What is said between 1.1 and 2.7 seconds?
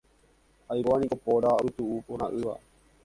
póra opytu'uporã'ỹva.